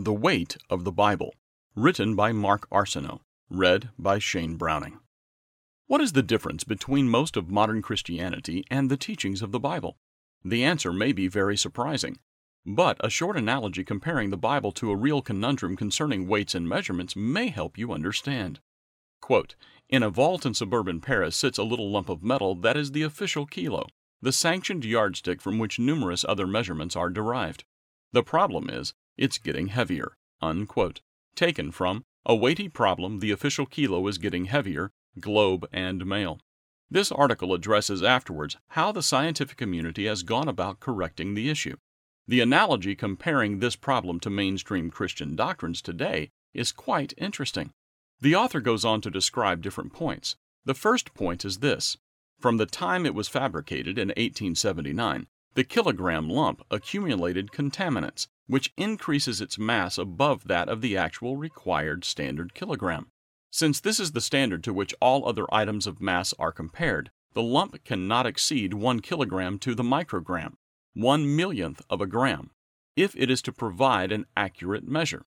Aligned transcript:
The 0.00 0.12
Weight 0.12 0.56
of 0.70 0.84
the 0.84 0.92
Bible, 0.92 1.34
written 1.74 2.14
by 2.14 2.30
Mark 2.30 2.70
Arsenault, 2.70 3.22
read 3.50 3.90
by 3.98 4.20
Shane 4.20 4.54
Browning. 4.54 5.00
What 5.88 6.00
is 6.00 6.12
the 6.12 6.22
difference 6.22 6.62
between 6.62 7.08
most 7.08 7.36
of 7.36 7.50
modern 7.50 7.82
Christianity 7.82 8.64
and 8.70 8.88
the 8.88 8.96
teachings 8.96 9.42
of 9.42 9.50
the 9.50 9.58
Bible? 9.58 9.98
The 10.44 10.62
answer 10.62 10.92
may 10.92 11.10
be 11.10 11.26
very 11.26 11.56
surprising, 11.56 12.20
but 12.64 12.96
a 13.00 13.10
short 13.10 13.36
analogy 13.36 13.82
comparing 13.82 14.30
the 14.30 14.36
Bible 14.36 14.70
to 14.74 14.92
a 14.92 14.96
real 14.96 15.20
conundrum 15.20 15.74
concerning 15.74 16.28
weights 16.28 16.54
and 16.54 16.68
measurements 16.68 17.16
may 17.16 17.48
help 17.48 17.76
you 17.76 17.92
understand. 17.92 18.60
Quote, 19.20 19.56
in 19.88 20.04
a 20.04 20.10
vault 20.10 20.46
in 20.46 20.54
suburban 20.54 21.00
Paris 21.00 21.36
sits 21.36 21.58
a 21.58 21.64
little 21.64 21.90
lump 21.90 22.08
of 22.08 22.22
metal 22.22 22.54
that 22.54 22.76
is 22.76 22.92
the 22.92 23.02
official 23.02 23.46
kilo, 23.46 23.84
the 24.22 24.30
sanctioned 24.30 24.84
yardstick 24.84 25.42
from 25.42 25.58
which 25.58 25.80
numerous 25.80 26.24
other 26.28 26.46
measurements 26.46 26.94
are 26.94 27.10
derived. 27.10 27.64
The 28.12 28.22
problem 28.22 28.70
is 28.70 28.94
it's 29.18 29.36
getting 29.36 29.66
heavier. 29.66 30.16
Unquote. 30.40 31.00
Taken 31.34 31.72
from 31.72 32.04
A 32.24 32.34
Weighty 32.34 32.68
Problem, 32.68 33.18
the 33.18 33.32
official 33.32 33.66
kilo 33.66 34.06
is 34.06 34.16
getting 34.16 34.46
heavier, 34.46 34.92
Globe 35.20 35.68
and 35.72 36.06
Mail. 36.06 36.40
This 36.90 37.12
article 37.12 37.52
addresses 37.52 38.02
afterwards 38.02 38.56
how 38.68 38.92
the 38.92 39.02
scientific 39.02 39.58
community 39.58 40.06
has 40.06 40.22
gone 40.22 40.48
about 40.48 40.80
correcting 40.80 41.34
the 41.34 41.50
issue. 41.50 41.76
The 42.26 42.40
analogy 42.40 42.94
comparing 42.94 43.58
this 43.58 43.76
problem 43.76 44.20
to 44.20 44.30
mainstream 44.30 44.90
Christian 44.90 45.36
doctrines 45.36 45.82
today 45.82 46.30
is 46.54 46.72
quite 46.72 47.14
interesting. 47.18 47.72
The 48.20 48.34
author 48.34 48.60
goes 48.60 48.84
on 48.84 49.00
to 49.02 49.10
describe 49.10 49.62
different 49.62 49.92
points. 49.92 50.36
The 50.64 50.74
first 50.74 51.14
point 51.14 51.44
is 51.44 51.58
this 51.58 51.96
From 52.38 52.56
the 52.56 52.66
time 52.66 53.06
it 53.06 53.14
was 53.14 53.28
fabricated 53.28 53.98
in 53.98 54.08
1879, 54.08 55.26
the 55.54 55.64
kilogram 55.64 56.28
lump 56.28 56.62
accumulated 56.70 57.50
contaminants, 57.50 58.28
which 58.48 58.72
increases 58.76 59.40
its 59.40 59.58
mass 59.58 59.96
above 59.98 60.48
that 60.48 60.68
of 60.68 60.80
the 60.80 60.96
actual 60.96 61.36
required 61.36 62.04
standard 62.04 62.54
kilogram. 62.54 63.12
Since 63.50 63.80
this 63.80 64.00
is 64.00 64.12
the 64.12 64.20
standard 64.20 64.64
to 64.64 64.74
which 64.74 64.94
all 65.00 65.28
other 65.28 65.46
items 65.52 65.86
of 65.86 66.00
mass 66.00 66.34
are 66.38 66.52
compared, 66.52 67.10
the 67.34 67.42
lump 67.42 67.84
cannot 67.84 68.26
exceed 68.26 68.74
1 68.74 69.00
kilogram 69.00 69.58
to 69.60 69.74
the 69.74 69.82
microgram, 69.82 70.54
one 70.94 71.36
millionth 71.36 71.82
of 71.88 72.00
a 72.00 72.06
gram, 72.06 72.50
if 72.96 73.14
it 73.16 73.30
is 73.30 73.40
to 73.42 73.52
provide 73.52 74.10
an 74.10 74.26
accurate 74.36 74.86
measure. 74.88 75.26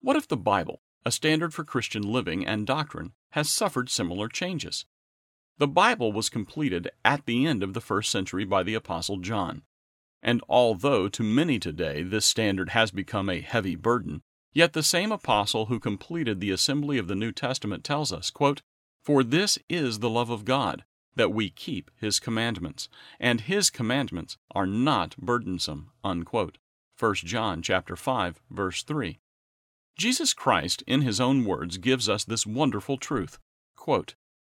What 0.00 0.16
if 0.16 0.28
the 0.28 0.36
Bible, 0.36 0.82
a 1.04 1.10
standard 1.10 1.54
for 1.54 1.64
Christian 1.64 2.02
living 2.02 2.46
and 2.46 2.66
doctrine, 2.66 3.12
has 3.30 3.48
suffered 3.48 3.88
similar 3.88 4.28
changes? 4.28 4.84
The 5.58 5.68
Bible 5.68 6.12
was 6.12 6.28
completed 6.28 6.90
at 7.04 7.26
the 7.26 7.46
end 7.46 7.62
of 7.62 7.72
the 7.72 7.80
first 7.80 8.10
century 8.10 8.44
by 8.44 8.62
the 8.62 8.74
Apostle 8.74 9.16
John. 9.18 9.62
And 10.22 10.42
although 10.48 11.08
to 11.08 11.22
many 11.22 11.58
today 11.58 12.02
this 12.02 12.26
standard 12.26 12.70
has 12.70 12.90
become 12.90 13.28
a 13.28 13.40
heavy 13.40 13.76
burden, 13.76 14.22
yet 14.52 14.72
the 14.72 14.82
same 14.82 15.12
apostle 15.12 15.66
who 15.66 15.78
completed 15.78 16.40
the 16.40 16.50
assembly 16.50 16.98
of 16.98 17.08
the 17.08 17.14
New 17.14 17.32
Testament 17.32 17.84
tells 17.84 18.12
us, 18.12 18.30
quote, 18.30 18.62
For 19.04 19.22
this 19.22 19.58
is 19.68 19.98
the 19.98 20.10
love 20.10 20.30
of 20.30 20.44
God, 20.44 20.84
that 21.14 21.32
we 21.32 21.50
keep 21.50 21.90
his 21.96 22.20
commandments, 22.20 22.88
and 23.18 23.42
his 23.42 23.70
commandments 23.70 24.36
are 24.54 24.66
not 24.66 25.16
burdensome. 25.16 25.90
Unquote. 26.04 26.58
1 26.98 27.14
John 27.16 27.60
chapter 27.62 27.96
5, 27.96 28.40
verse 28.50 28.82
3. 28.82 29.18
Jesus 29.98 30.34
Christ, 30.34 30.82
in 30.86 31.02
his 31.02 31.20
own 31.20 31.44
words, 31.44 31.78
gives 31.78 32.08
us 32.08 32.24
this 32.24 32.46
wonderful 32.46 32.98
truth. 32.98 33.38
Quote, 33.76 34.14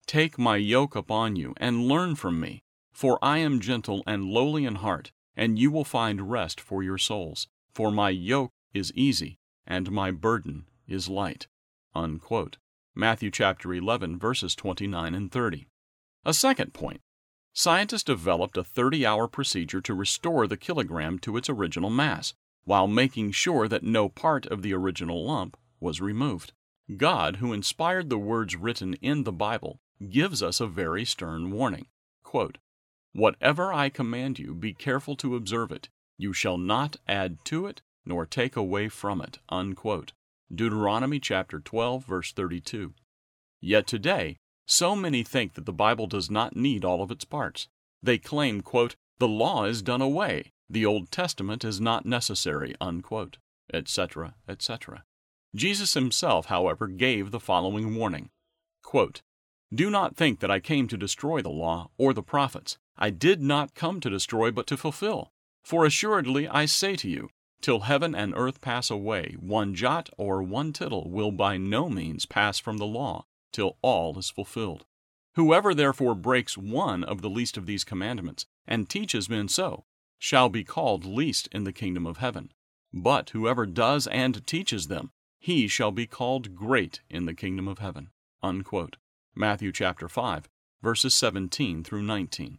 Take 0.06 0.38
my 0.38 0.56
yoke 0.56 0.96
upon 0.96 1.36
you 1.36 1.54
and 1.58 1.86
learn 1.86 2.14
from 2.14 2.40
me, 2.40 2.62
for 2.92 3.18
I 3.22 3.38
am 3.38 3.60
gentle 3.60 4.02
and 4.06 4.24
lowly 4.24 4.64
in 4.64 4.76
heart, 4.76 5.12
and 5.38 5.56
you 5.56 5.70
will 5.70 5.84
find 5.84 6.30
rest 6.30 6.60
for 6.60 6.82
your 6.82 6.98
souls. 6.98 7.46
For 7.72 7.92
my 7.92 8.10
yoke 8.10 8.50
is 8.74 8.92
easy 8.94 9.38
and 9.64 9.90
my 9.92 10.10
burden 10.10 10.64
is 10.88 11.08
light. 11.08 11.46
Unquote. 11.94 12.58
Matthew 12.94 13.30
chapter 13.30 13.72
11 13.72 14.18
verses 14.18 14.56
29 14.56 15.14
and 15.14 15.30
30. 15.30 15.68
A 16.24 16.34
second 16.34 16.74
point. 16.74 17.00
Scientists 17.52 18.02
developed 18.02 18.56
a 18.56 18.64
30-hour 18.64 19.28
procedure 19.28 19.80
to 19.80 19.94
restore 19.94 20.46
the 20.46 20.56
kilogram 20.56 21.18
to 21.20 21.36
its 21.36 21.48
original 21.48 21.90
mass, 21.90 22.34
while 22.64 22.86
making 22.86 23.30
sure 23.30 23.68
that 23.68 23.82
no 23.82 24.08
part 24.08 24.44
of 24.46 24.62
the 24.62 24.74
original 24.74 25.24
lump 25.24 25.56
was 25.80 26.00
removed. 26.00 26.52
God, 26.96 27.36
who 27.36 27.52
inspired 27.52 28.10
the 28.10 28.18
words 28.18 28.56
written 28.56 28.94
in 28.94 29.24
the 29.24 29.32
Bible, 29.32 29.78
gives 30.08 30.42
us 30.42 30.60
a 30.60 30.66
very 30.66 31.04
stern 31.04 31.50
warning. 31.50 31.86
Quote, 32.22 32.58
Whatever 33.12 33.72
I 33.72 33.88
command 33.88 34.38
you, 34.38 34.54
be 34.54 34.74
careful 34.74 35.16
to 35.16 35.36
observe 35.36 35.72
it. 35.72 35.88
You 36.18 36.32
shall 36.32 36.58
not 36.58 36.96
add 37.06 37.38
to 37.46 37.66
it, 37.66 37.82
nor 38.04 38.26
take 38.26 38.56
away 38.56 38.88
from 38.88 39.20
it. 39.20 39.38
Unquote. 39.48 40.12
Deuteronomy 40.54 41.20
chapter 41.20 41.60
12, 41.60 42.04
verse 42.04 42.32
32. 42.32 42.94
Yet 43.60 43.86
today, 43.86 44.36
so 44.66 44.94
many 44.94 45.22
think 45.22 45.54
that 45.54 45.66
the 45.66 45.72
Bible 45.72 46.06
does 46.06 46.30
not 46.30 46.56
need 46.56 46.84
all 46.84 47.02
of 47.02 47.10
its 47.10 47.24
parts. 47.24 47.68
They 48.02 48.18
claim, 48.18 48.60
quote, 48.60 48.96
the 49.18 49.28
law 49.28 49.64
is 49.64 49.82
done 49.82 50.00
away, 50.00 50.52
the 50.70 50.86
Old 50.86 51.10
Testament 51.10 51.64
is 51.64 51.80
not 51.80 52.06
necessary, 52.06 52.74
unquote, 52.80 53.38
etc., 53.72 54.34
etc. 54.48 55.04
Jesus 55.54 55.94
himself, 55.94 56.46
however, 56.46 56.86
gave 56.86 57.30
the 57.30 57.40
following 57.40 57.94
warning 57.96 58.30
quote, 58.82 59.20
do 59.74 59.90
not 59.90 60.16
think 60.16 60.40
that 60.40 60.50
I 60.50 60.60
came 60.60 60.88
to 60.88 60.96
destroy 60.96 61.42
the 61.42 61.50
law 61.50 61.90
or 61.98 62.14
the 62.14 62.22
prophets. 62.22 62.78
I 62.98 63.10
did 63.10 63.40
not 63.40 63.74
come 63.74 64.00
to 64.00 64.10
destroy, 64.10 64.50
but 64.50 64.66
to 64.66 64.76
fulfill. 64.76 65.32
For 65.62 65.86
assuredly 65.86 66.48
I 66.48 66.66
say 66.66 66.96
to 66.96 67.08
you, 67.08 67.30
till 67.60 67.80
heaven 67.80 68.14
and 68.14 68.34
earth 68.36 68.60
pass 68.60 68.90
away, 68.90 69.36
one 69.38 69.74
jot 69.74 70.10
or 70.18 70.42
one 70.42 70.72
tittle 70.72 71.08
will 71.10 71.30
by 71.30 71.56
no 71.56 71.88
means 71.88 72.26
pass 72.26 72.58
from 72.58 72.78
the 72.78 72.86
law, 72.86 73.26
till 73.52 73.76
all 73.82 74.18
is 74.18 74.30
fulfilled. 74.30 74.84
Whoever 75.34 75.74
therefore 75.74 76.16
breaks 76.16 76.58
one 76.58 77.04
of 77.04 77.22
the 77.22 77.30
least 77.30 77.56
of 77.56 77.66
these 77.66 77.84
commandments, 77.84 78.46
and 78.66 78.88
teaches 78.88 79.28
men 79.28 79.48
so, 79.48 79.84
shall 80.18 80.48
be 80.48 80.64
called 80.64 81.04
least 81.04 81.48
in 81.52 81.62
the 81.64 81.72
kingdom 81.72 82.06
of 82.06 82.16
heaven. 82.16 82.52
But 82.92 83.30
whoever 83.30 83.66
does 83.66 84.06
and 84.08 84.44
teaches 84.46 84.88
them, 84.88 85.12
he 85.38 85.68
shall 85.68 85.92
be 85.92 86.06
called 86.06 86.56
great 86.56 87.00
in 87.08 87.26
the 87.26 87.34
kingdom 87.34 87.68
of 87.68 87.78
heaven. 87.78 88.10
Unquote. 88.42 88.96
Matthew 89.34 89.70
chapter 89.70 90.08
5, 90.08 90.48
verses 90.82 91.14
17 91.14 91.84
through 91.84 92.02
19. 92.02 92.58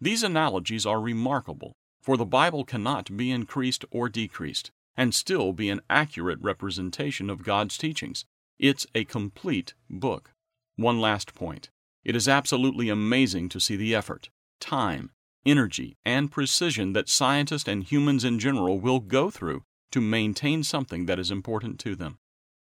These 0.00 0.22
analogies 0.22 0.84
are 0.84 1.00
remarkable, 1.00 1.72
for 2.02 2.16
the 2.16 2.26
Bible 2.26 2.64
cannot 2.64 3.16
be 3.16 3.30
increased 3.30 3.84
or 3.90 4.08
decreased 4.08 4.70
and 4.96 5.14
still 5.14 5.52
be 5.52 5.68
an 5.70 5.80
accurate 5.90 6.38
representation 6.40 7.30
of 7.30 7.42
God's 7.44 7.76
teachings. 7.78 8.24
It's 8.58 8.86
a 8.94 9.04
complete 9.04 9.74
book. 9.90 10.32
One 10.76 11.00
last 11.00 11.34
point. 11.34 11.70
It 12.04 12.14
is 12.14 12.28
absolutely 12.28 12.88
amazing 12.88 13.48
to 13.50 13.60
see 13.60 13.76
the 13.76 13.94
effort, 13.94 14.30
time, 14.60 15.10
energy, 15.46 15.96
and 16.04 16.30
precision 16.30 16.92
that 16.92 17.08
scientists 17.08 17.68
and 17.68 17.82
humans 17.82 18.24
in 18.24 18.38
general 18.38 18.78
will 18.78 19.00
go 19.00 19.30
through 19.30 19.64
to 19.90 20.00
maintain 20.00 20.62
something 20.62 21.06
that 21.06 21.18
is 21.18 21.30
important 21.30 21.78
to 21.80 21.96
them. 21.96 22.18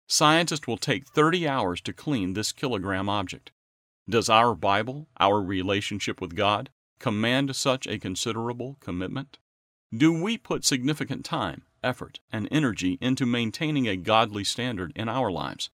Scientists 0.07 0.67
will 0.67 0.77
take 0.77 1.07
30 1.07 1.47
hours 1.47 1.81
to 1.81 1.93
clean 1.93 2.33
this 2.33 2.51
kilogram 2.51 3.07
object. 3.07 3.51
Does 4.09 4.29
our 4.29 4.53
Bible, 4.55 5.07
our 5.19 5.41
relationship 5.41 6.19
with 6.19 6.35
God, 6.35 6.69
command 7.01 7.53
such 7.55 7.85
a 7.87 7.99
considerable 7.99 8.77
commitment? 8.79 9.39
Do 9.93 10.13
we 10.13 10.37
put 10.37 10.63
significant 10.63 11.25
time, 11.25 11.63
effort, 11.83 12.21
and 12.31 12.47
energy 12.49 12.97
into 13.01 13.25
maintaining 13.25 13.87
a 13.87 13.97
godly 13.97 14.45
standard 14.45 14.93
in 14.95 15.09
our 15.09 15.29
lives? 15.29 15.69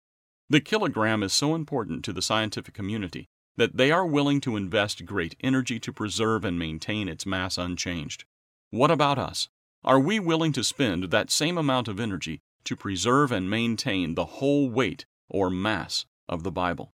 The 0.49 0.61
kilogram 0.61 1.21
is 1.23 1.33
so 1.33 1.53
important 1.53 2.05
to 2.05 2.13
the 2.13 2.21
scientific 2.21 2.73
community 2.73 3.27
that 3.57 3.75
they 3.75 3.91
are 3.91 4.05
willing 4.05 4.39
to 4.41 4.55
invest 4.55 5.05
great 5.05 5.35
energy 5.41 5.79
to 5.79 5.91
preserve 5.91 6.45
and 6.45 6.57
maintain 6.57 7.09
its 7.09 7.25
mass 7.25 7.57
unchanged. 7.57 8.23
What 8.69 8.91
about 8.91 9.17
us? 9.17 9.49
Are 9.83 9.99
we 9.99 10.19
willing 10.19 10.53
to 10.53 10.63
spend 10.63 11.05
that 11.05 11.29
same 11.29 11.57
amount 11.57 11.89
of 11.89 11.99
energy 11.99 12.41
to 12.65 12.75
preserve 12.75 13.31
and 13.31 13.49
maintain 13.49 14.15
the 14.15 14.25
whole 14.25 14.69
weight 14.69 15.05
or 15.29 15.49
mass 15.49 16.05
of 16.27 16.43
the 16.43 16.51
Bible. 16.51 16.91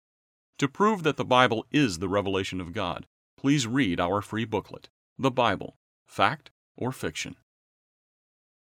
To 0.60 0.68
prove 0.68 1.04
that 1.04 1.18
the 1.18 1.26
Bible 1.26 1.66
is 1.72 1.98
the 1.98 2.10
revelation 2.10 2.62
of 2.62 2.74
God, 2.74 3.08
please 3.42 3.66
read 3.66 4.00
our 4.00 4.22
free 4.22 4.46
booklet, 4.46 4.88
The 5.18 5.32
Bible 5.32 5.76
Fact 6.06 6.52
or 6.78 6.92
Fiction. 6.92 7.38